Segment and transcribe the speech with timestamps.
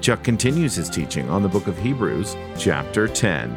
[0.00, 3.56] Chuck continues his teaching on the book of Hebrews, chapter 10.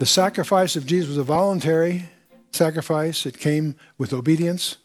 [0.00, 2.10] The sacrifice of Jesus was a voluntary
[2.52, 4.76] sacrifice, it came with obedience.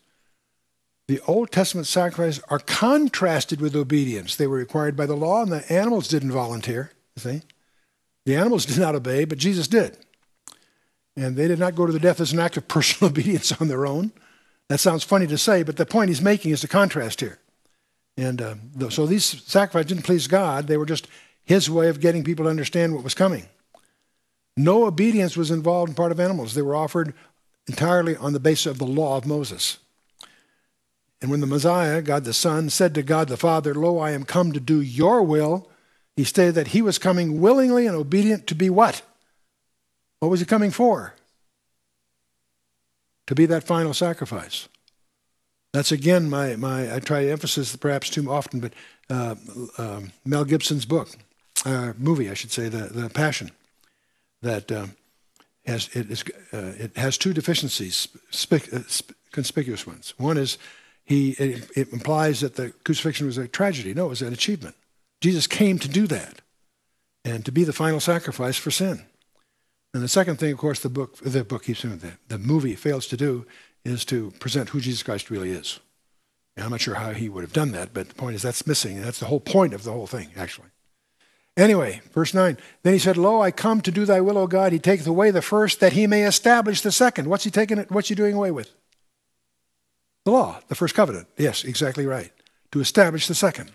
[1.07, 4.35] The Old Testament sacrifices are contrasted with obedience.
[4.35, 6.91] They were required by the law, and the animals didn't volunteer.
[7.15, 7.41] You see?
[8.25, 9.97] The animals did not obey, but Jesus did.
[11.15, 13.67] And they did not go to the death as an act of personal obedience on
[13.67, 14.11] their own.
[14.69, 17.39] That sounds funny to say, but the point he's making is the contrast here.
[18.15, 21.07] And uh, so these sacrifices didn't please God, they were just
[21.43, 23.47] his way of getting people to understand what was coming.
[24.55, 26.53] No obedience was involved in part of animals.
[26.53, 27.13] They were offered
[27.67, 29.77] entirely on the basis of the law of Moses.
[31.21, 34.23] And when the Messiah, God the Son, said to God the Father, Lo, I am
[34.23, 35.69] come to do your will,
[36.15, 39.01] he stated that he was coming willingly and obedient to be what?
[40.19, 41.13] What was he coming for?
[43.27, 44.67] To be that final sacrifice.
[45.71, 48.73] That's again my, my I try to emphasize perhaps too often, but
[49.09, 49.35] uh,
[49.77, 51.09] uh, Mel Gibson's book,
[51.65, 53.51] uh, movie, I should say, the, the Passion,
[54.41, 54.95] that um,
[55.65, 56.23] has, it, is,
[56.53, 58.07] uh, it has two deficiencies,
[58.51, 58.79] uh,
[59.31, 60.13] conspicuous ones.
[60.17, 60.57] One is
[61.05, 63.93] he, it, it implies that the crucifixion was a tragedy.
[63.93, 64.75] No, it was an achievement.
[65.21, 66.41] Jesus came to do that
[67.25, 69.05] and to be the final sacrifice for sin.
[69.93, 72.17] And the second thing, of course, the book, the book keeps doing that.
[72.27, 73.45] The movie fails to do
[73.83, 75.79] is to present who Jesus Christ really is.
[76.55, 78.67] And I'm not sure how he would have done that, but the point is that's
[78.67, 78.97] missing.
[78.97, 80.67] And that's the whole point of the whole thing, actually.
[81.57, 82.57] Anyway, verse 9.
[82.83, 84.71] Then he said, Lo, I come to do thy will, O God.
[84.71, 87.27] He taketh away the first that he may establish the second.
[87.27, 87.91] What's he taking it?
[87.91, 88.71] What's he doing away with?
[90.25, 91.27] The law, the first covenant.
[91.37, 92.31] Yes, exactly right.
[92.71, 93.71] To establish the second.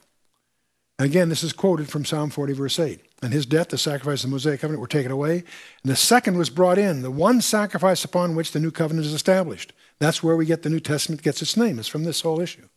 [0.99, 3.01] And again, this is quoted from Psalm 40, verse 8.
[3.23, 5.39] And his death, the sacrifice of the Mosaic covenant, were taken away.
[5.83, 9.13] And the second was brought in, the one sacrifice upon which the new covenant is
[9.13, 9.73] established.
[9.99, 12.69] That's where we get the New Testament gets its name, is from this whole issue.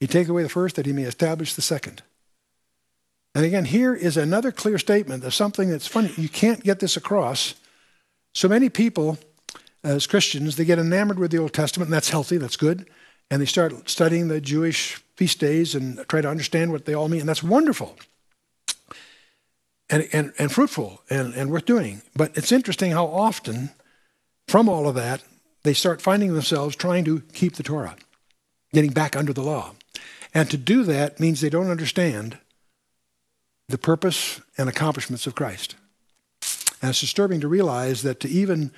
[0.00, 2.02] He take away the first that he may establish the second.
[3.34, 6.12] And again, here is another clear statement of something that's funny.
[6.16, 7.54] You can't get this across.
[8.32, 9.18] So many people,
[9.82, 12.88] as Christians, they get enamored with the Old Testament, and that's healthy, that's good.
[13.30, 17.08] And they start studying the Jewish feast days and try to understand what they all
[17.08, 17.96] mean, and that's wonderful
[19.90, 22.02] and, and, and fruitful and, and worth doing.
[22.16, 23.70] But it's interesting how often,
[24.48, 25.22] from all of that,
[25.62, 27.96] they start finding themselves trying to keep the Torah,
[28.72, 29.74] getting back under the law.
[30.34, 32.38] And to do that means they don't understand
[33.68, 35.76] the purpose and accomplishments of Christ.
[36.82, 38.72] And it's disturbing to realize that to even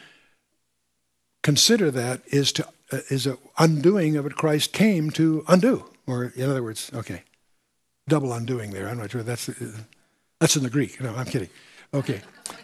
[1.46, 5.84] consider that is to uh, is a undoing of what Christ came to undo.
[6.04, 7.22] Or in other words, okay,
[8.08, 8.88] double undoing there.
[8.88, 9.54] I'm not sure that's uh,
[10.40, 11.00] that's in the Greek.
[11.00, 11.48] No, I'm kidding.
[11.94, 12.20] Okay.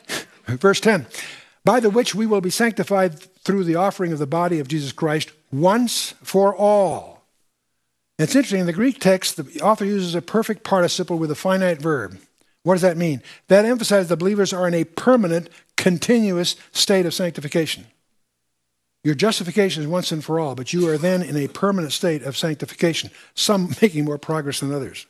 [0.46, 1.06] Verse 10
[1.64, 4.90] By the which we will be sanctified through the offering of the body of Jesus
[4.90, 7.22] Christ once for all.
[8.18, 11.80] It's interesting, in the Greek text, the author uses a perfect participle with a finite
[11.80, 12.18] verb.
[12.64, 13.22] What does that mean?
[13.46, 17.86] That emphasizes the believers are in a permanent, continuous state of sanctification.
[19.04, 22.22] Your justification is once and for all, but you are then in a permanent state
[22.22, 25.06] of sanctification, some making more progress than others.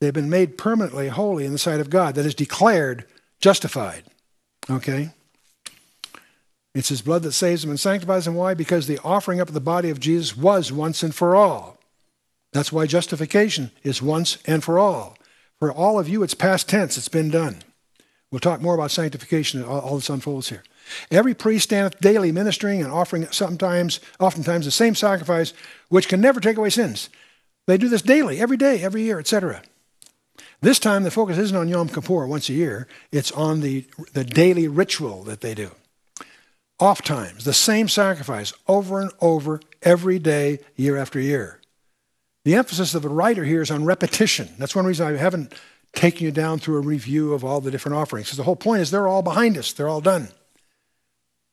[0.00, 3.04] They've been made permanently holy in the sight of God, that is declared
[3.40, 4.04] justified.
[4.70, 5.10] Okay?
[6.74, 8.34] It's his blood that saves them and sanctifies them.
[8.34, 8.54] Why?
[8.54, 11.78] Because the offering up of the body of Jesus was once and for all.
[12.52, 15.16] That's why justification is once and for all.
[15.58, 17.62] For all of you, it's past tense, it's been done.
[18.34, 20.64] We'll talk more about sanctification as all this unfolds here.
[21.08, 25.52] Every priest standeth daily ministering and offering sometimes, oftentimes the same sacrifice,
[25.88, 27.10] which can never take away sins.
[27.68, 29.62] They do this daily, every day, every year, etc.
[30.60, 34.24] This time, the focus isn't on Yom Kippur once a year, it's on the, the
[34.24, 35.70] daily ritual that they do.
[36.80, 41.60] Oft times, the same sacrifice over and over every day, year after year.
[42.44, 44.48] The emphasis of the writer here is on repetition.
[44.58, 45.54] That's one reason I haven't
[45.94, 48.82] taken you down through a review of all the different offerings, because the whole point
[48.82, 50.28] is they're all behind us, they're all done.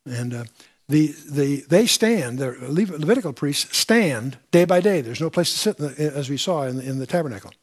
[0.05, 0.43] And uh,
[0.89, 5.01] the, the, they stand, the Levitical priests stand day by day.
[5.01, 7.53] There's no place to sit, the, as we saw in the, in the tabernacle.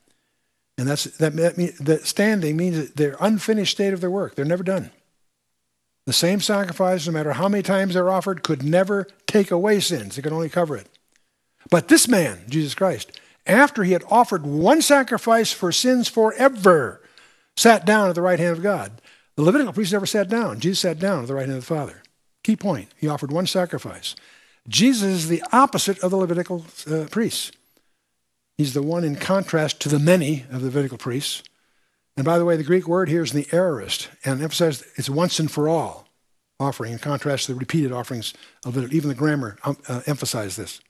[0.79, 4.37] And that's, that, that, mean, that standing means they're unfinished state of their work.
[4.37, 4.93] They're never done.
[6.07, 10.17] The same sacrifice, no matter how many times they're offered, could never take away sins.
[10.17, 10.87] It could only cover it.
[11.69, 13.18] But this man, Jesus Christ,
[13.49, 17.01] after he had offered one sacrifice for sins forever,
[17.57, 19.01] sat down at the right hand of God.
[19.37, 20.61] The Levitical priest never sat down.
[20.61, 22.03] Jesus sat down at the right hand of the Father.
[22.45, 22.91] Key point.
[22.97, 24.15] He offered one sacrifice.
[24.69, 27.53] Jesus is the opposite of the Levitical uh, priests.
[28.57, 31.43] He's the one in contrast to the many of the Levitical priests.
[32.17, 35.39] And by the way, the Greek word here is the aorist, and emphasizes it's once
[35.39, 36.09] and for all
[36.61, 38.35] offering, in contrast to the repeated offerings
[38.65, 38.97] of Leviticus.
[38.97, 40.81] Even the grammar um, uh, emphasizes this.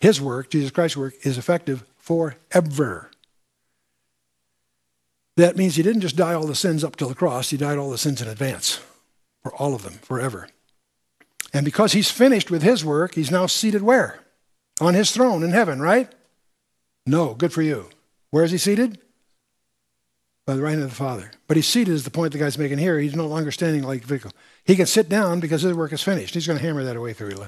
[0.00, 3.10] His work, Jesus Christ's work, is effective forever.
[5.36, 7.78] That means he didn't just die all the sins up to the cross, he died
[7.78, 8.80] all the sins in advance,
[9.42, 10.48] for all of them, forever.
[11.52, 14.20] And because he's finished with his work, he's now seated where?
[14.80, 16.12] On his throne in heaven, right?
[17.06, 17.88] No, good for you.
[18.30, 18.98] Where is he seated?
[20.46, 21.30] By the right hand of the Father.
[21.48, 22.98] But he's seated is the point the guy's making here.
[22.98, 24.32] He's no longer standing like Levitical.
[24.64, 26.34] He can sit down because his work is finished.
[26.34, 27.46] He's going to hammer that away through.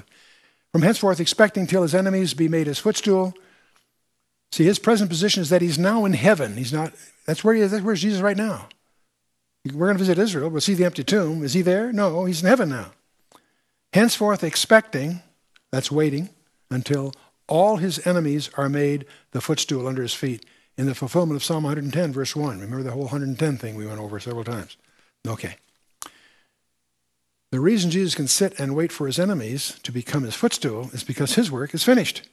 [0.71, 3.33] From henceforth, expecting till his enemies be made his footstool.
[4.51, 6.57] See, his present position is that he's now in heaven.
[6.57, 6.93] He's not,
[7.25, 7.71] that's where he is.
[7.71, 8.69] That's where Jesus right now.
[9.65, 10.49] We're going to visit Israel.
[10.49, 11.43] We'll see the empty tomb.
[11.43, 11.91] Is he there?
[11.91, 12.91] No, he's in heaven now.
[13.93, 15.21] Henceforth, expecting,
[15.71, 16.29] that's waiting,
[16.69, 17.13] until
[17.47, 20.45] all his enemies are made the footstool under his feet
[20.77, 22.59] in the fulfillment of Psalm 110, verse 1.
[22.59, 24.77] Remember the whole 110 thing we went over several times?
[25.27, 25.55] Okay.
[27.51, 31.03] The reason Jesus can sit and wait for his enemies to become his footstool is
[31.03, 32.27] because his work is finished.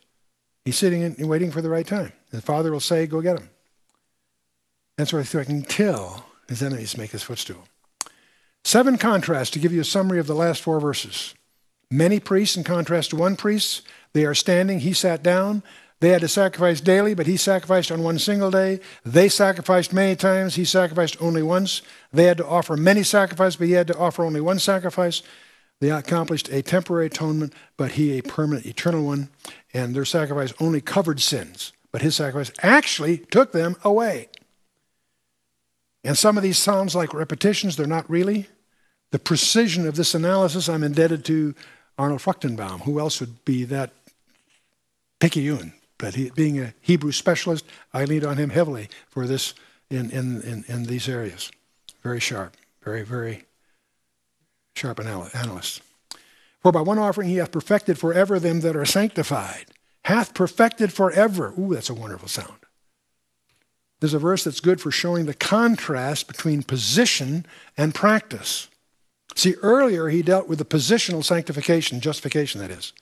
[0.65, 2.13] He's sitting and waiting for the right time.
[2.31, 3.49] The Father will say, Go get him.
[4.99, 7.65] That's why I until his enemies make his footstool.
[8.65, 11.35] Seven contrasts to give you a summary of the last four verses.
[11.91, 15.63] Many priests, in contrast to one priest, they are standing, he sat down.
[16.01, 18.81] They had to sacrifice daily, but he sacrificed on one single day.
[19.05, 21.81] They sacrificed many times, he sacrificed only once.
[22.13, 25.23] They had to offer many sacrifices, but he had to offer only one sacrifice.
[25.81, 29.31] They accomplished a temporary atonement, but he a permanent, eternal one.
[29.73, 34.29] And their sacrifice only covered sins, but his sacrifice actually took them away.
[36.05, 38.49] And some of these sounds like repetitions, they're not really.
[39.13, 41.55] The precision of this analysis I'm indebted to
[41.99, 42.83] Arnold Fruchtenbaum.
[42.83, 43.93] Who else would be that
[45.21, 45.41] picky?
[45.41, 45.73] picayune?
[45.99, 49.55] But he, being a Hebrew specialist, I leaned on him heavily for this
[49.91, 51.51] in, in, in, in these areas.
[52.03, 53.45] Very sharp, very, very
[54.75, 55.83] sharp analyst.
[56.61, 59.67] For by one offering he hath perfected forever them that are sanctified.
[60.05, 61.55] Hath perfected forever.
[61.59, 62.59] Ooh, that's a wonderful sound.
[64.01, 67.47] There's a verse that's good for showing the contrast between position
[67.77, 68.69] and practice.
[69.35, 72.93] See, earlier he dealt with the positional sanctification, justification, that is.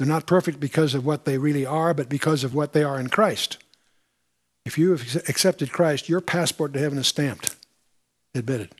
[0.00, 2.98] They're not perfect because of what they really are, but because of what they are
[2.98, 3.58] in Christ.
[4.64, 7.54] If you have accepted Christ, your passport to heaven is stamped,
[8.34, 8.70] admitted.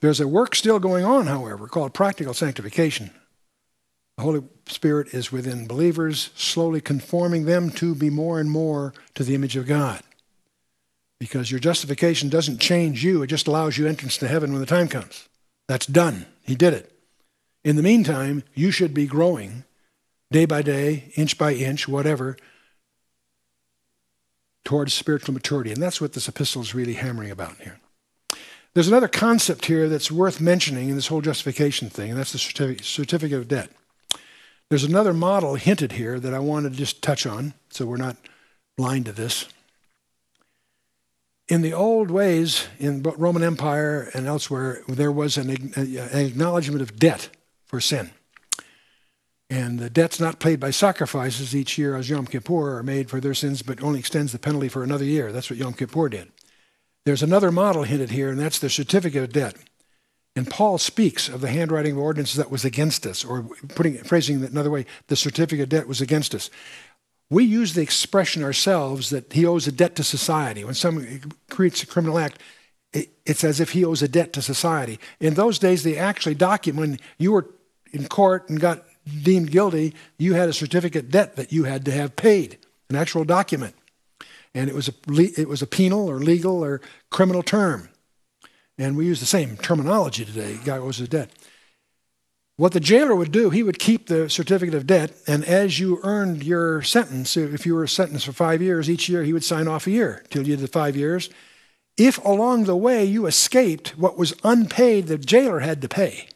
[0.00, 3.10] There's a work still going on, however, called practical sanctification.
[4.16, 9.24] The Holy Spirit is within believers, slowly conforming them to be more and more to
[9.24, 10.04] the image of God.
[11.18, 14.66] Because your justification doesn't change you, it just allows you entrance to heaven when the
[14.66, 15.28] time comes.
[15.66, 16.26] That's done.
[16.44, 16.96] He did it.
[17.64, 19.64] In the meantime, you should be growing
[20.32, 22.36] day by day, inch by inch, whatever,
[24.64, 25.72] towards spiritual maturity.
[25.72, 27.78] And that's what this epistle is really hammering about here.
[28.74, 32.78] There's another concept here that's worth mentioning in this whole justification thing, and that's the
[32.82, 33.70] certificate of debt.
[34.70, 38.16] There's another model hinted here that I want to just touch on, so we're not
[38.78, 39.46] blind to this.
[41.48, 46.98] In the old ways, in Roman Empire and elsewhere, there was an, an acknowledgement of
[46.98, 47.28] debt
[47.66, 48.10] for sin.
[49.52, 53.20] And the debts not paid by sacrifices each year as Yom Kippur are made for
[53.20, 55.30] their sins, but only extends the penalty for another year.
[55.30, 56.32] That's what Yom Kippur did.
[57.04, 59.56] There's another model hinted here, and that's the certificate of debt.
[60.34, 63.42] And Paul speaks of the handwriting of ordinances that was against us, or
[63.74, 66.48] putting phrasing it another way, the certificate of debt was against us.
[67.28, 70.64] We use the expression ourselves that he owes a debt to society.
[70.64, 72.38] When someone creates a criminal act,
[72.94, 74.98] it's as if he owes a debt to society.
[75.20, 77.50] In those days, they actually document you were
[77.92, 78.84] in court and got
[79.22, 83.24] deemed guilty, you had a certificate debt that you had to have paid, an actual
[83.24, 83.74] document.
[84.54, 84.92] And it was a,
[85.40, 86.80] it was a penal or legal or
[87.10, 87.88] criminal term.
[88.78, 90.58] And we use the same terminology today.
[90.64, 91.30] Guy owes a debt.
[92.56, 96.00] What the jailer would do, he would keep the certificate of debt, and as you
[96.02, 99.66] earned your sentence, if you were sentenced for five years, each year he would sign
[99.66, 101.30] off a year till you did the five years.
[101.96, 106.28] If along the way you escaped what was unpaid, the jailer had to pay.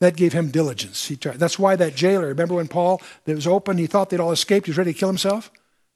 [0.00, 1.06] That gave him diligence.
[1.06, 1.38] He tried.
[1.38, 4.66] That's why that jailer, remember when Paul, that was open, he thought they'd all escaped,
[4.66, 5.50] he was ready to kill himself?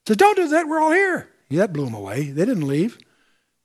[0.05, 1.31] He said, Don't do that, we're all here.
[1.49, 2.25] Yeah, that blew him away.
[2.31, 2.99] They didn't leave.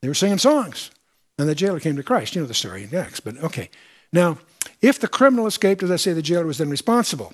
[0.01, 0.91] They were singing songs.
[1.37, 2.35] And the jailer came to Christ.
[2.35, 3.69] You know the story next, but okay.
[4.11, 4.39] Now,
[4.81, 7.33] if the criminal escaped, as I say, the jailer was then responsible.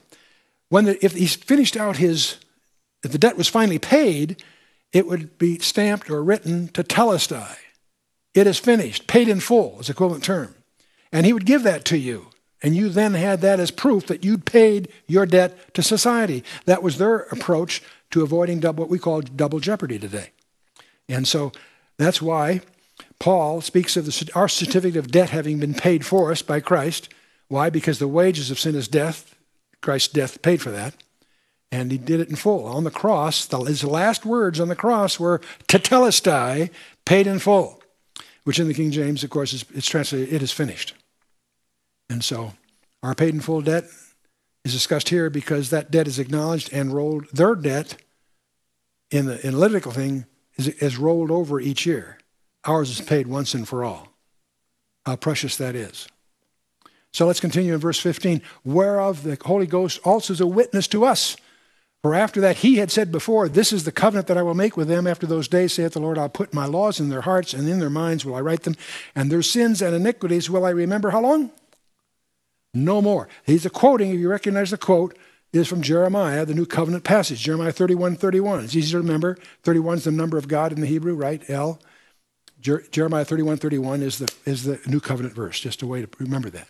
[0.69, 2.37] When the, if he finished out his,
[3.03, 4.43] if the debt was finally paid,
[4.91, 7.55] it would be stamped or written tetelestai.
[8.33, 10.55] It is finished, paid in full is equivalent term.
[11.11, 12.27] And he would give that to you.
[12.63, 16.43] And you then had that as proof that you'd paid your debt to society.
[16.65, 20.31] That was their approach to avoiding double, what we call double jeopardy today.
[21.07, 21.51] And so
[21.97, 22.61] that's why
[23.19, 27.09] Paul speaks of the, our certificate of debt having been paid for us by Christ.
[27.47, 27.69] Why?
[27.69, 29.35] Because the wages of sin is death.
[29.81, 30.95] Christ's death paid for that.
[31.71, 32.65] And he did it in full.
[32.65, 36.69] On the cross, the, his last words on the cross were tetelestai,
[37.05, 37.81] paid in full,
[38.43, 40.93] which in the King James, of course, is, it's translated, it is finished.
[42.09, 42.53] And so
[43.03, 43.85] our paid in full debt
[44.63, 47.97] is discussed here because that debt is acknowledged and rolled, their debt
[49.11, 52.17] in the Levitical thing is, is rolled over each year.
[52.63, 54.09] Ours is paid once and for all.
[55.05, 56.07] How precious that is.
[57.13, 58.41] So let's continue in verse 15.
[58.65, 61.37] Whereof the Holy Ghost also is a witness to us.
[62.01, 64.75] For after that he had said before, This is the covenant that I will make
[64.75, 66.17] with them after those days, saith the Lord.
[66.17, 68.75] I'll put my laws in their hearts, and in their minds will I write them,
[69.15, 71.11] and their sins and iniquities will I remember.
[71.11, 71.51] How long?
[72.75, 73.27] No more.
[73.45, 75.17] He's a quoting, if you recognize the quote,
[75.53, 78.65] is from Jeremiah, the New Covenant passage, Jeremiah 31 31.
[78.65, 79.37] It's easy to remember.
[79.63, 81.41] 31 is the number of God in the Hebrew, right?
[81.49, 81.79] El.
[82.59, 86.09] Jer- Jeremiah 31 31 is the, is the New Covenant verse, just a way to
[86.19, 86.67] remember that.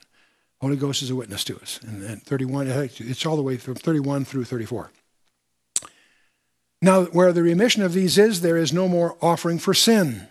[0.61, 1.79] Holy Ghost is a witness to us.
[1.83, 4.91] And, and 31, it's all the way from 31 through 34.
[6.81, 10.27] Now, where the remission of these is, there is no more offering for sin.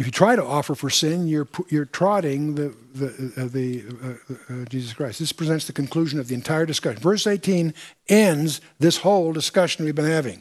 [0.00, 4.62] If you try to offer for sin, you're, you're trotting the, the, uh, the uh,
[4.62, 5.18] uh, Jesus Christ.
[5.18, 7.02] This presents the conclusion of the entire discussion.
[7.02, 7.74] Verse 18
[8.08, 10.40] ends this whole discussion we've been having.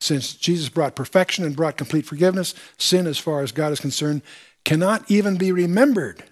[0.00, 4.22] Since Jesus brought perfection and brought complete forgiveness, sin, as far as God is concerned,
[4.64, 6.22] cannot even be remembered.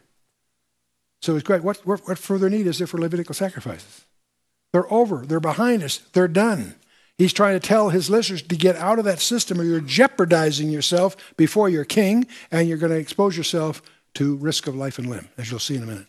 [1.22, 1.64] So it's great.
[1.64, 4.04] What, what, what further need is there for Levitical sacrifices?
[4.72, 5.26] They're over.
[5.26, 5.98] They're behind us.
[6.12, 6.76] They're done.
[7.16, 10.70] He's trying to tell his listeners to get out of that system or you're jeopardizing
[10.70, 13.82] yourself before your king and you're going to expose yourself
[14.14, 16.06] to risk of life and limb, as you'll see in a minute.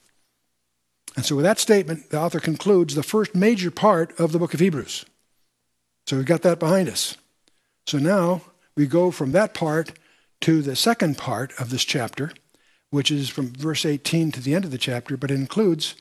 [1.15, 4.53] And so, with that statement, the author concludes the first major part of the book
[4.53, 5.05] of Hebrews.
[6.07, 7.15] So, we've got that behind us.
[7.87, 8.41] So, now
[8.75, 9.93] we go from that part
[10.41, 12.31] to the second part of this chapter,
[12.89, 15.95] which is from verse 18 to the end of the chapter, but includes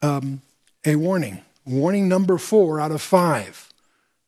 [0.00, 0.40] um,
[0.86, 1.42] a warning.
[1.66, 3.68] Warning number four out of five.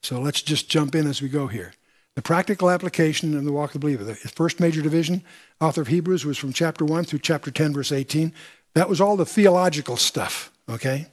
[0.07, 1.73] So let's just jump in as we go here.
[2.15, 4.05] The practical application of the walk of the believer.
[4.05, 5.25] The first major division,
[5.61, 8.33] author of Hebrews, was from chapter 1 through chapter 10, verse 18.
[8.75, 11.09] That was all the theological stuff, okay?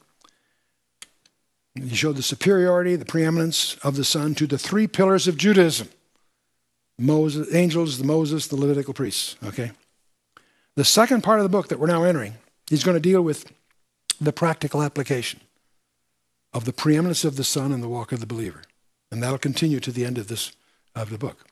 [1.73, 5.89] He showed the superiority, the preeminence of the Son to the three pillars of Judaism
[6.99, 9.71] Moses, angels, the Moses, the Levitical priests, okay?
[10.75, 12.35] The second part of the book that we're now entering,
[12.69, 13.51] he's going to deal with
[14.21, 15.39] the practical application
[16.53, 18.61] of the preeminence of the Son and the walk of the believer.
[19.13, 20.53] And that'll continue to the end of this
[20.95, 21.45] of the book.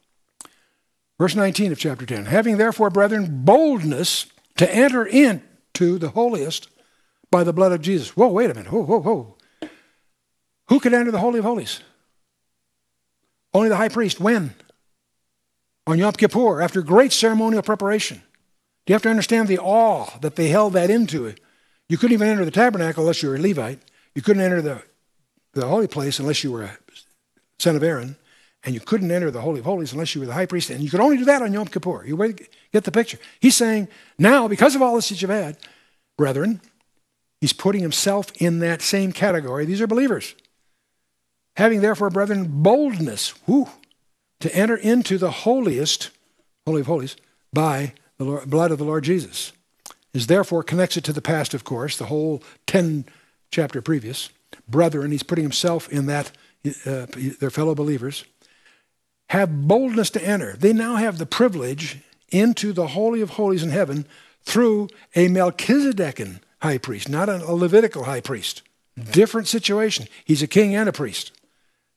[1.19, 2.25] Verse 19 of chapter 10.
[2.25, 4.25] Having therefore, brethren, boldness
[4.57, 6.69] to enter into the holiest
[7.29, 8.17] by the blood of Jesus.
[8.17, 8.71] Whoa, wait a minute.
[8.71, 9.37] Whoa, whoa, whoa.
[10.69, 11.81] Who could enter the Holy of Holies?
[13.53, 14.19] Only the high priest.
[14.19, 14.55] When?
[15.85, 18.23] On Yom Kippur, after great ceremonial preparation.
[18.87, 21.35] Do you have to understand the awe that they held that into?
[21.87, 23.81] You couldn't even enter the tabernacle unless you were a Levite.
[24.15, 24.81] You couldn't enter the,
[25.53, 26.77] the holy place unless you were a
[27.61, 28.15] son of Aaron,
[28.63, 30.83] and you couldn't enter the Holy of Holies unless you were the high priest, and
[30.83, 32.05] you could only do that on Yom Kippur.
[32.05, 32.17] You
[32.71, 33.17] get the picture.
[33.39, 33.87] He's saying,
[34.17, 35.57] now, because of all this that you've had,
[36.17, 36.61] brethren,
[37.39, 39.65] he's putting himself in that same category.
[39.65, 40.35] These are believers.
[41.57, 43.69] Having therefore, brethren, boldness whew,
[44.39, 46.09] to enter into the holiest,
[46.65, 47.15] Holy of Holies,
[47.53, 49.51] by the Lord, blood of the Lord Jesus.
[50.13, 53.05] Is therefore connects it to the past, of course, the whole 10
[53.49, 54.29] chapter previous.
[54.67, 56.31] Brethren, he's putting himself in that
[56.65, 57.05] uh,
[57.39, 58.25] their fellow believers,
[59.29, 60.55] have boldness to enter.
[60.57, 61.99] They now have the privilege
[62.29, 64.05] into the Holy of Holies in heaven
[64.43, 68.61] through a Melchizedekan high priest, not a, Levitical high priest.
[69.11, 70.07] Different situation.
[70.25, 71.31] He's a king and a priest.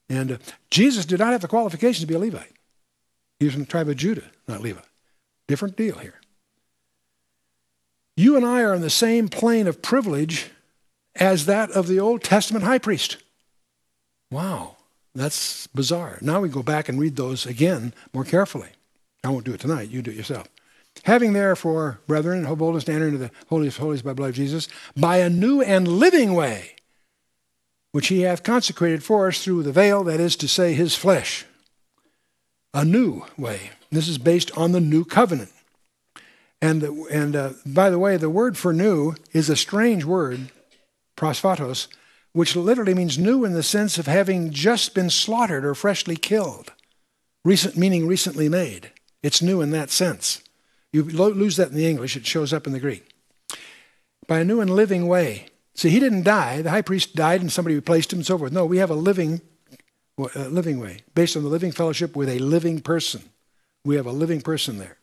[0.08, 0.38] And uh,
[0.70, 2.52] Jesus did not have the qualifications to be a Levite.
[3.38, 4.80] He was from the tribe of Judah, not Levi.
[5.48, 6.20] Different deal here.
[8.16, 10.50] You and I are on the same plane of privilege
[11.16, 13.18] as that of the Old Testament high priest.
[14.34, 14.78] Wow,
[15.14, 16.18] that's bizarre.
[16.20, 18.70] Now we go back and read those again more carefully.
[19.22, 20.48] I won't do it tonight, you do it yourself.
[21.04, 24.66] Having therefore, brethren, boldness to enter into the holiest of holies by blood of Jesus,
[24.96, 26.74] by a new and living way,
[27.92, 31.46] which he hath consecrated for us through the veil, that is to say, his flesh.
[32.72, 33.70] A new way.
[33.92, 35.52] This is based on the new covenant.
[36.60, 40.50] And, and uh, by the way, the word for new is a strange word,
[41.16, 41.86] prosphatos,
[42.34, 46.72] which literally means new in the sense of having just been slaughtered or freshly killed.
[47.44, 48.90] Recent meaning recently made.
[49.22, 50.42] It's new in that sense.
[50.92, 53.08] You lose that in the English, it shows up in the Greek.
[54.26, 55.46] By a new and living way.
[55.74, 56.60] See, he didn't die.
[56.60, 58.52] The high priest died and somebody replaced him and so forth.
[58.52, 59.40] No, we have a living,
[60.18, 63.22] a living way, based on the living fellowship with a living person.
[63.84, 64.98] We have a living person there.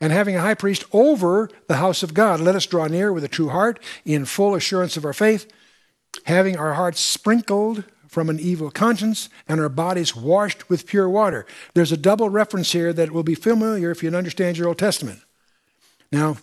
[0.00, 3.24] And having a high priest over the house of God, let us draw near with
[3.24, 5.50] a true heart in full assurance of our faith,
[6.24, 11.46] having our hearts sprinkled from an evil conscience and our bodies washed with pure water.
[11.74, 15.20] There's a double reference here that will be familiar if you understand your Old Testament.
[16.10, 16.38] Now,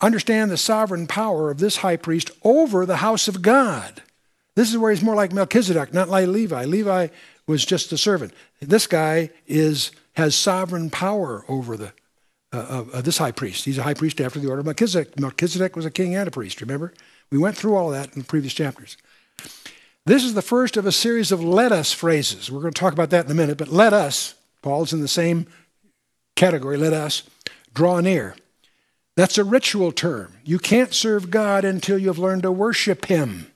[0.00, 4.02] understand the sovereign power of this high priest over the house of God.
[4.54, 6.64] This is where he's more like Melchizedek, not like Levi.
[6.64, 7.08] Levi
[7.46, 8.32] was just a servant.
[8.60, 11.92] This guy is has sovereign power over the
[12.52, 13.64] uh, uh, this high priest.
[13.64, 15.18] He's a high priest after the order of Melchizedek.
[15.18, 16.60] Melchizedek was a king and a priest.
[16.60, 16.92] Remember,
[17.32, 18.98] we went through all of that in the previous chapters.
[20.04, 22.50] This is the first of a series of let us phrases.
[22.50, 25.08] We're going to talk about that in a minute, but let us, Paul's in the
[25.08, 25.46] same
[26.36, 27.22] category, let us
[27.72, 28.36] draw near.
[29.16, 30.34] That's a ritual term.
[30.44, 33.50] You can't serve God until you've learned to worship Him.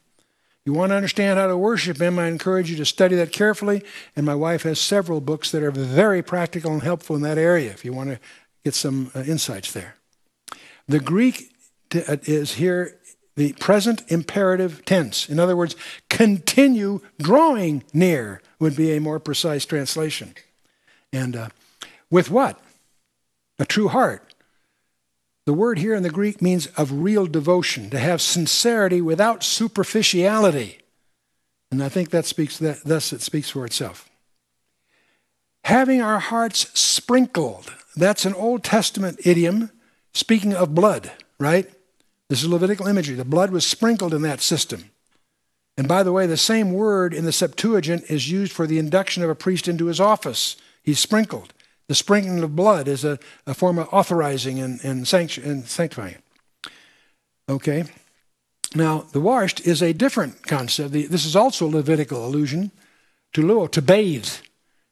[0.64, 3.82] You want to understand how to worship Him, I encourage you to study that carefully.
[4.16, 7.72] And my wife has several books that are very practical and helpful in that area
[7.72, 8.20] if you want to
[8.64, 9.96] get some uh, insights there.
[10.88, 11.52] The Greek
[11.94, 12.98] uh, is here
[13.36, 15.28] the present imperative tense.
[15.28, 15.76] In other words,
[16.08, 20.34] continue drawing near would be a more precise translation.
[21.12, 21.48] And uh,
[22.10, 22.58] with what?
[23.58, 24.34] A true heart.
[25.44, 30.78] The word here in the Greek means of real devotion, to have sincerity without superficiality.
[31.70, 34.10] And I think that speaks that thus it speaks for itself.
[35.64, 37.72] Having our hearts sprinkled.
[37.96, 39.70] That's an Old Testament idiom
[40.12, 41.70] speaking of blood, right?
[42.28, 43.14] This is Levitical imagery.
[43.14, 44.90] The blood was sprinkled in that system.
[45.76, 49.22] And by the way, the same word in the Septuagint is used for the induction
[49.22, 50.56] of a priest into his office.
[50.82, 51.52] He's sprinkled.
[51.88, 56.16] The sprinkling of blood is a, a form of authorizing and, and, and sanctifying.
[57.48, 57.84] Okay?
[58.74, 60.92] Now, the washed is a different concept.
[60.92, 62.72] This is also a Levitical allusion
[63.34, 64.28] to luo, to bathe.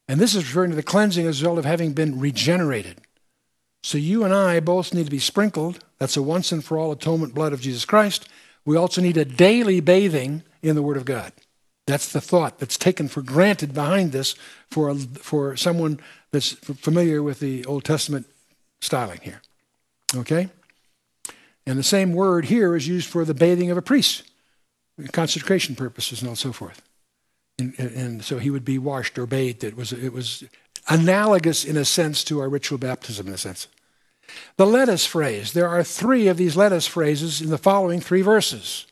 [0.06, 3.00] And this is referring to the cleansing as a result of having been regenerated.
[3.84, 5.84] So you and I both need to be sprinkled.
[5.98, 8.26] That's a once and for all atonement blood of Jesus Christ.
[8.64, 11.34] We also need a daily bathing in the Word of God.
[11.86, 14.36] That's the thought that's taken for granted behind this
[14.70, 18.24] for, for someone that's familiar with the Old Testament
[18.80, 19.42] styling here.
[20.16, 20.48] Okay?
[21.66, 24.22] And the same word here is used for the bathing of a priest,
[25.12, 26.80] consecration purposes and so forth.
[27.58, 29.62] And, and, so he would be washed or bathed.
[29.62, 30.42] It was, it was
[30.88, 33.68] analogous in a sense to our ritual baptism, in a sense.
[34.56, 35.52] The lettuce phrase.
[35.52, 38.86] There are three of these lettuce phrases in the following three verses,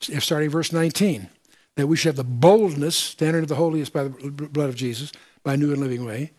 [0.00, 1.28] starting verse 19.
[1.76, 4.76] That we should have the boldness to enter into the holiest by the blood of
[4.76, 5.12] Jesus,
[5.42, 6.32] by a new and living way,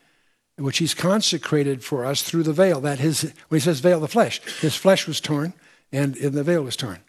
[0.58, 2.80] which he's consecrated for us through the veil.
[2.82, 5.54] That his, when he says veil, the flesh, his flesh was torn
[5.92, 7.00] and, the veil was torn.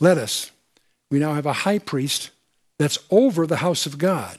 [0.00, 0.50] Let us.
[1.10, 2.30] We now have a high priest
[2.78, 4.38] that's over the house of God.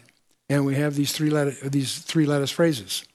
[0.49, 3.05] And we have these three let, these three let us phrases.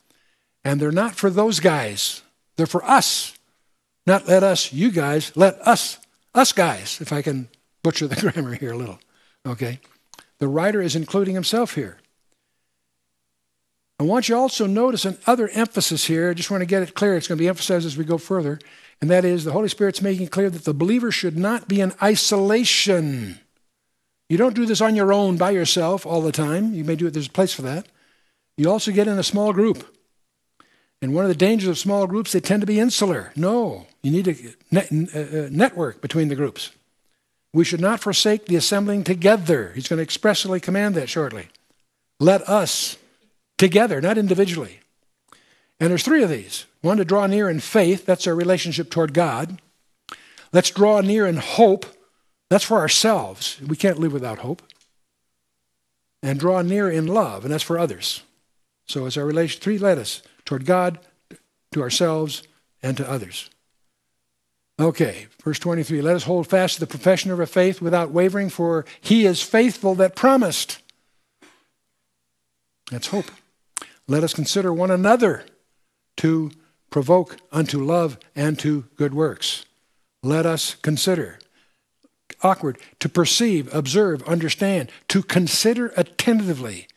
[0.65, 2.23] And they're not for those guys
[2.59, 3.33] they're for us.
[4.05, 5.99] Not let us, you guys, let us,
[6.35, 7.49] us guys, if I can
[7.83, 8.99] butcher the grammar here a little.
[9.47, 9.81] Okay?
[10.38, 11.99] The writer is including himself here.
[14.01, 16.31] I want you also notice another emphasis here.
[16.31, 17.16] I just want to get it clear.
[17.16, 18.59] It's going to be emphasized as we go further.
[19.01, 21.92] And that is the Holy Spirit's making clear that the believer should not be in
[22.03, 23.38] isolation.
[24.29, 26.75] You don't do this on your own by yourself all the time.
[26.75, 27.87] You may do it, there's a place for that.
[28.57, 29.98] You also get in a small group.
[31.01, 33.33] And one of the dangers of small groups, they tend to be insular.
[33.37, 34.35] No, you need a
[34.71, 36.73] net, uh, uh, network between the groups.
[37.53, 39.73] We should not forsake the assembling together.
[39.75, 41.49] He's going to expressly command that shortly.
[42.21, 42.99] Let us
[43.59, 44.81] together, not individually.
[45.81, 46.67] And there's three of these.
[46.81, 49.61] One to draw near in faith, that's our relationship toward God.
[50.53, 51.87] Let's draw near in hope,
[52.51, 53.61] that's for ourselves.
[53.67, 54.63] We can't live without hope.
[56.23, 58.23] And draw near in love, and that's for others.
[58.87, 60.99] So it's our relation, three let us toward God,
[61.73, 62.43] to ourselves,
[62.83, 63.51] and to others.
[64.81, 68.49] Okay, verse 23 Let us hold fast to the profession of our faith without wavering,
[68.49, 70.81] for he is faithful that promised.
[72.91, 73.31] That's hope.
[74.07, 75.45] Let us consider one another
[76.17, 76.51] to
[76.89, 79.67] provoke unto love and to good works.
[80.23, 81.39] Let us consider.
[82.43, 82.79] Awkward.
[83.01, 86.89] To perceive, observe, understand, to consider attentively,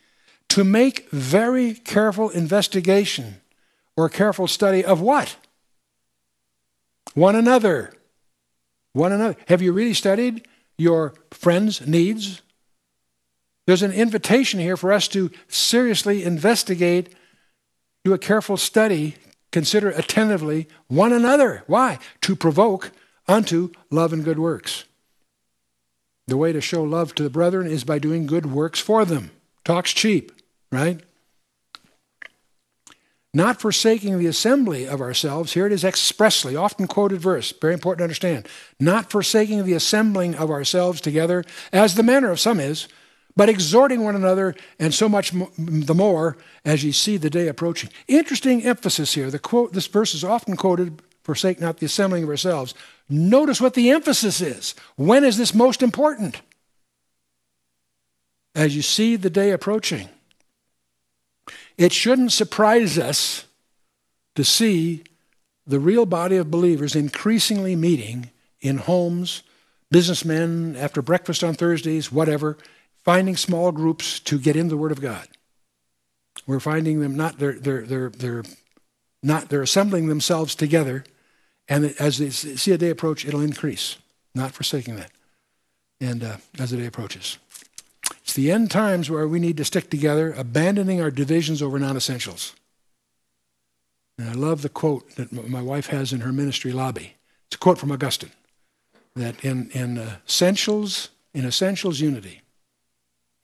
[0.48, 3.41] to make very careful investigation
[3.96, 5.36] or careful study of what?
[7.14, 7.92] one another.
[8.92, 9.36] One another.
[9.48, 10.46] Have you really studied
[10.78, 12.42] your friends' needs?
[13.66, 17.14] There's an invitation here for us to seriously investigate,
[18.04, 19.16] do a careful study,
[19.50, 21.62] consider attentively one another.
[21.66, 21.98] Why?
[22.22, 22.90] To provoke
[23.28, 24.84] unto love and good works.
[26.26, 29.30] The way to show love to the brethren is by doing good works for them.
[29.64, 30.32] Talk's cheap,
[30.70, 31.00] right?
[33.34, 38.00] Not forsaking the assembly of ourselves, here it is expressly, often quoted verse, very important
[38.00, 38.46] to understand.
[38.78, 42.88] Not forsaking the assembling of ourselves together, as the manner of some is,
[43.34, 47.88] but exhorting one another, and so much the more as ye see the day approaching.
[48.06, 49.30] Interesting emphasis here.
[49.30, 52.74] The quote, this verse is often quoted, forsake not the assembling of ourselves.
[53.08, 54.74] Notice what the emphasis is.
[54.96, 56.42] When is this most important?
[58.54, 60.10] As you see the day approaching.
[61.78, 63.46] It shouldn't surprise us
[64.34, 65.04] to see
[65.66, 68.30] the real body of believers increasingly meeting
[68.60, 69.42] in homes,
[69.90, 72.56] businessmen after breakfast on Thursdays, whatever,
[73.04, 75.28] finding small groups to get in the Word of God.
[76.46, 78.44] We're finding them not they're they're they're they're
[79.22, 81.04] not they're assembling themselves together,
[81.68, 83.98] and as they see a day approach, it'll increase.
[84.34, 85.10] Not forsaking that,
[86.00, 87.38] and uh, as the day approaches,
[88.22, 92.54] it's the end times where we need to stick together, abandoning our divisions over non-essentials.
[94.18, 97.16] And I love the quote that my wife has in her ministry lobby.
[97.46, 98.32] It's a quote from Augustine
[99.14, 102.42] that in in uh, essentials in essentials unity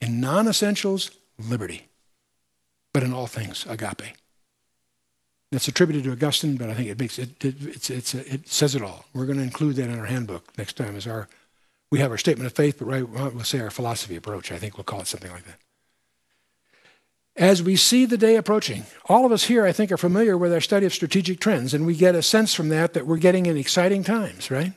[0.00, 1.86] in non essentials, liberty.
[2.92, 4.14] But in all things, agape.
[5.50, 8.74] That's attributed to Augustine, but I think it makes it, it, it's, it's, it says
[8.74, 9.06] it all.
[9.14, 11.28] We're going to include that in our handbook next time as our,
[11.90, 14.52] we have our statement of faith, but right, we'll say our philosophy approach.
[14.52, 15.58] I think we'll call it something like that.
[17.36, 20.52] As we see the day approaching, all of us here, I think, are familiar with
[20.52, 23.46] our study of strategic trends, and we get a sense from that that we're getting
[23.46, 24.72] in exciting times, right?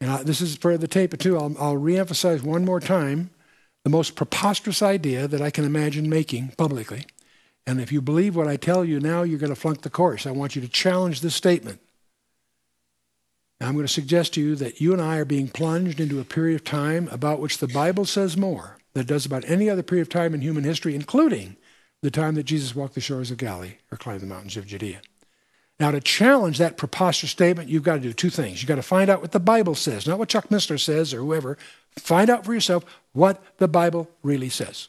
[0.00, 1.36] And I, this is for the tape, too.
[1.36, 3.30] I'll, I'll reemphasize one more time
[3.84, 7.04] the most preposterous idea that I can imagine making publicly.
[7.66, 10.26] And if you believe what I tell you now, you're going to flunk the course.
[10.26, 11.80] I want you to challenge this statement.
[13.62, 16.18] Now, I'm going to suggest to you that you and I are being plunged into
[16.18, 19.70] a period of time about which the Bible says more than it does about any
[19.70, 21.56] other period of time in human history, including
[22.02, 25.00] the time that Jesus walked the shores of Galilee or climbed the mountains of Judea.
[25.78, 28.60] Now, to challenge that preposterous statement, you've got to do two things.
[28.60, 31.18] You've got to find out what the Bible says, not what Chuck Missler says or
[31.18, 31.56] whoever.
[31.96, 34.88] Find out for yourself what the Bible really says.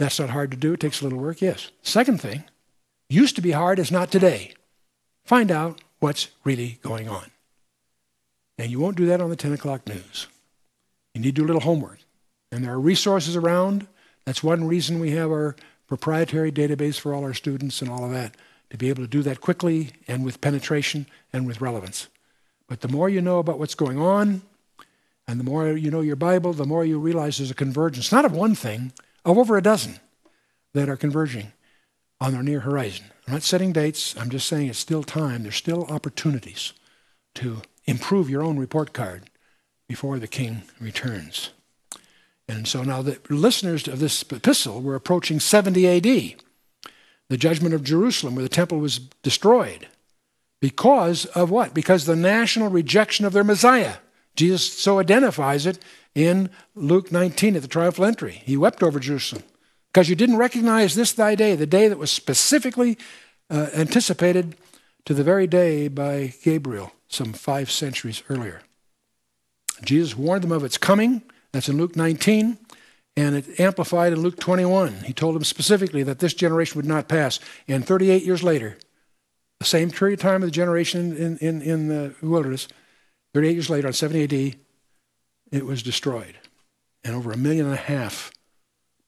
[0.00, 0.72] That's not hard to do.
[0.72, 1.70] It takes a little work, yes.
[1.82, 2.42] Second thing,
[3.08, 4.54] used to be hard, is not today.
[5.24, 7.30] Find out what's really going on.
[8.58, 10.28] And you won't do that on the 10 o'clock news.
[11.14, 11.98] You need to do a little homework.
[12.52, 13.86] And there are resources around.
[14.24, 18.10] That's one reason we have our proprietary database for all our students and all of
[18.12, 18.36] that,
[18.70, 22.08] to be able to do that quickly and with penetration and with relevance.
[22.68, 24.42] But the more you know about what's going on,
[25.26, 28.24] and the more you know your Bible, the more you realize there's a convergence, not
[28.24, 28.92] of one thing,
[29.24, 29.98] of over a dozen
[30.74, 31.52] that are converging
[32.20, 33.06] on their near horizon.
[33.26, 35.42] I'm not setting dates, I'm just saying it's still time.
[35.42, 36.72] There's still opportunities
[37.36, 39.30] to improve your own report card
[39.88, 41.50] before the king returns.
[42.48, 46.34] And so now the listeners of this epistle were approaching 70 AD,
[47.28, 49.88] the judgment of Jerusalem, where the temple was destroyed.
[50.60, 51.74] Because of what?
[51.74, 53.96] Because the national rejection of their Messiah.
[54.36, 55.78] Jesus so identifies it
[56.14, 58.42] in Luke 19 at the triumphal entry.
[58.44, 59.44] He wept over Jerusalem
[59.92, 62.98] because you didn't recognize this thy day, the day that was specifically
[63.48, 64.56] uh, anticipated
[65.04, 68.62] to the very day by Gabriel some five centuries earlier.
[69.84, 71.22] Jesus warned them of its coming.
[71.52, 72.58] That's in Luke 19.
[73.16, 75.04] And it amplified in Luke 21.
[75.04, 77.38] He told them specifically that this generation would not pass.
[77.68, 78.76] And 38 years later,
[79.60, 82.66] the same period of time of the generation in, in, in the wilderness,
[83.34, 84.56] 38 years later, on 70 AD,
[85.52, 86.36] it was destroyed.
[87.04, 88.32] And over a million and a half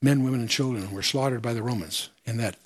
[0.00, 2.56] men, women, and children were slaughtered by the Romans in that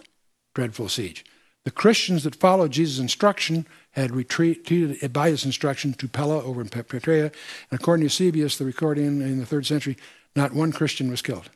[0.55, 1.25] dreadful siege.
[1.65, 6.69] The Christians that followed Jesus' instruction had retreated by his instruction to Pella over in
[6.69, 7.33] Perea.
[7.71, 9.97] And according to Eusebius, the recording in the third century,
[10.37, 11.51] not one Christian was killed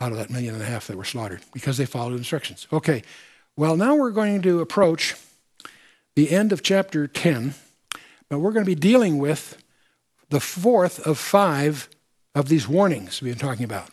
[0.00, 2.66] out of that million and a half that were slaughtered because they followed instructions.
[2.72, 3.02] Okay,
[3.56, 5.14] well, now we're going to approach
[6.16, 7.54] the end of chapter 10.
[8.28, 9.62] But we're going to be dealing with
[10.30, 11.88] the fourth of five
[12.34, 13.90] of these warnings we've been talking about.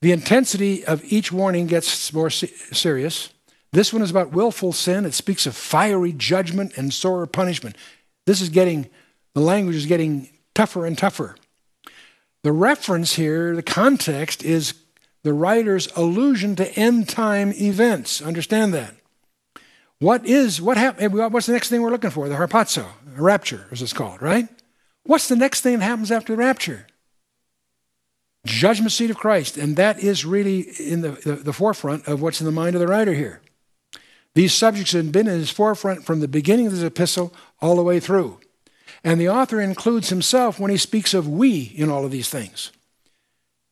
[0.00, 3.28] The intensity of each warning gets more serious.
[3.72, 5.04] This one is about willful sin.
[5.04, 7.76] It speaks of fiery judgment and sore punishment.
[8.26, 8.90] This is getting,
[9.34, 11.36] the language is getting tougher and tougher.
[12.42, 14.74] The reference here, the context, is
[15.22, 18.22] the writer's allusion to end time events.
[18.22, 18.94] Understand that.
[19.98, 21.14] What is, what happened?
[21.14, 22.28] Eh, what's the next thing we're looking for?
[22.28, 24.48] The harpazo, rapture, as it's called, right?
[25.04, 26.86] What's the next thing that happens after the rapture?
[28.46, 29.58] Judgment seat of Christ.
[29.58, 32.80] And that is really in the, the, the forefront of what's in the mind of
[32.80, 33.42] the writer here.
[34.34, 37.82] These subjects have been in his forefront from the beginning of this epistle all the
[37.82, 38.38] way through.
[39.02, 42.70] And the author includes himself when he speaks of we in all of these things.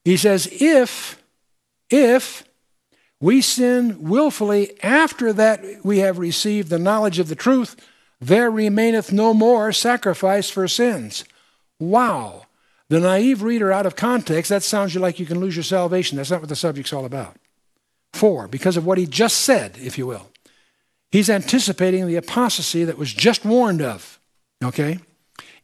[0.05, 1.23] He says, if,
[1.90, 2.44] if
[3.21, 7.77] we sin willfully after that we have received the knowledge of the truth,
[8.21, 11.25] there remaineth no more sacrifice for sins.
[11.79, 12.47] Wow.
[12.88, 16.16] The naive reader out of context, that sounds like you can lose your salvation.
[16.16, 17.37] That's not what the subject's all about.
[18.14, 20.31] Four, because of what he just said, if you will.
[21.11, 24.18] He's anticipating the apostasy that was just warned of.
[24.62, 24.99] Okay?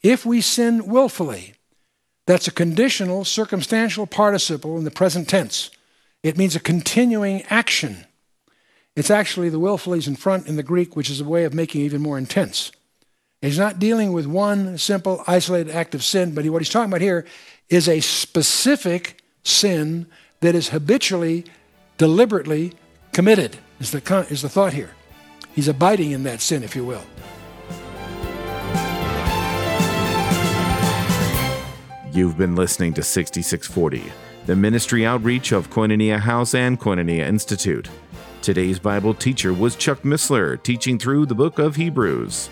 [0.03, 1.55] If we sin willfully,
[2.27, 5.71] that's a conditional, circumstantial participle in the present tense.
[6.23, 8.07] It means a continuing action.
[8.97, 11.83] It's actually the willfully's in front in the Greek, which is a way of making
[11.83, 12.73] it even more intense.
[13.43, 17.03] He's not dealing with one simple, isolated act of sin, but what he's talking about
[17.03, 17.27] here
[17.69, 20.07] is a specific sin
[20.41, 21.45] that is habitually,
[21.99, 22.73] deliberately
[23.13, 24.95] committed, is the, is the thought here.
[25.55, 27.05] He's abiding in that sin, if you will.
[32.13, 34.13] You've been listening to 6640,
[34.47, 37.89] the ministry outreach of Koinonia House and Koinonia Institute.
[38.43, 42.51] Today's Bible teacher was Chuck Missler, teaching through the book of Hebrews.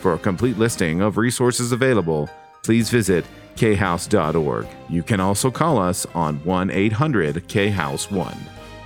[0.00, 2.30] For a complete listing of resources available,
[2.62, 3.24] please visit
[3.56, 4.66] khouse.org.
[4.88, 8.36] You can also call us on 1 800 House 1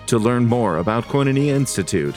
[0.06, 2.16] To learn more about Koinonia Institute,